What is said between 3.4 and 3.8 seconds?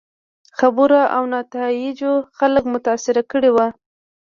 وو.